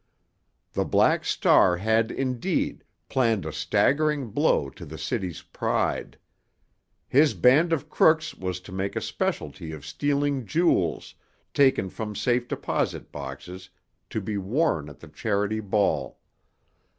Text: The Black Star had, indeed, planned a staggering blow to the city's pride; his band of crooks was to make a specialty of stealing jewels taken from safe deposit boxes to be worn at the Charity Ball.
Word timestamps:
The 0.73 0.83
Black 0.83 1.23
Star 1.25 1.77
had, 1.77 2.09
indeed, 2.09 2.83
planned 3.07 3.45
a 3.45 3.53
staggering 3.53 4.31
blow 4.31 4.71
to 4.71 4.83
the 4.83 4.97
city's 4.97 5.43
pride; 5.43 6.17
his 7.07 7.35
band 7.35 7.71
of 7.71 7.87
crooks 7.87 8.33
was 8.33 8.59
to 8.61 8.71
make 8.71 8.95
a 8.95 8.99
specialty 9.01 9.71
of 9.71 9.85
stealing 9.85 10.47
jewels 10.47 11.13
taken 11.53 11.87
from 11.91 12.15
safe 12.15 12.47
deposit 12.47 13.11
boxes 13.11 13.69
to 14.09 14.19
be 14.19 14.39
worn 14.39 14.89
at 14.89 14.99
the 15.01 15.07
Charity 15.07 15.59
Ball. 15.59 16.17